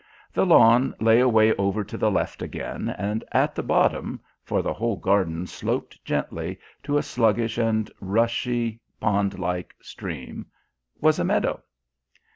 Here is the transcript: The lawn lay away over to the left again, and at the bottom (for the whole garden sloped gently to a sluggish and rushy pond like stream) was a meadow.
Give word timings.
The 0.33 0.47
lawn 0.47 0.95
lay 0.99 1.19
away 1.19 1.53
over 1.57 1.83
to 1.83 1.95
the 1.95 2.09
left 2.09 2.41
again, 2.41 2.89
and 2.97 3.23
at 3.33 3.53
the 3.53 3.61
bottom 3.61 4.19
(for 4.43 4.63
the 4.63 4.73
whole 4.73 4.95
garden 4.95 5.45
sloped 5.45 6.03
gently 6.03 6.57
to 6.81 6.97
a 6.97 7.03
sluggish 7.03 7.59
and 7.59 7.91
rushy 8.01 8.79
pond 8.99 9.37
like 9.37 9.75
stream) 9.79 10.47
was 11.01 11.19
a 11.19 11.23
meadow. 11.23 11.61